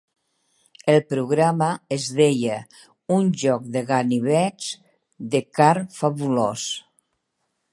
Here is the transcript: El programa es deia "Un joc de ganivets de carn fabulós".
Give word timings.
El 0.91 0.95
programa 1.13 1.67
es 1.97 2.07
deia 2.19 2.57
"Un 3.17 3.29
joc 3.43 3.67
de 3.75 3.83
ganivets 3.91 4.71
de 5.35 5.43
carn 5.59 5.89
fabulós". 5.99 6.65